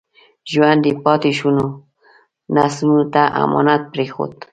ژوند 0.51 0.81
یې 0.87 0.93
پاتې 1.03 1.31
شونو 1.39 1.65
نسلونو 2.55 3.05
ته 3.13 3.21
امانت 3.43 3.81
پرېښود. 3.93 4.33